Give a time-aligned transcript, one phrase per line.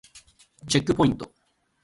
[0.67, 1.31] チェックポイント